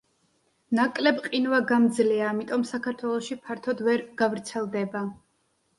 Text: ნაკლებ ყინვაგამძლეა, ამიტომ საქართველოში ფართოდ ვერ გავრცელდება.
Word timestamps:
ნაკლებ 0.79 1.19
ყინვაგამძლეა, 1.25 2.31
ამიტომ 2.31 2.67
საქართველოში 2.73 3.41
ფართოდ 3.47 3.87
ვერ 3.91 4.05
გავრცელდება. 4.25 5.07